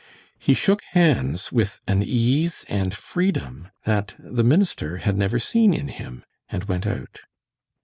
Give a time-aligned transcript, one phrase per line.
[0.39, 5.89] He shook hands with an ease and freedom that the minister had never seen in
[5.89, 7.19] him, and went out.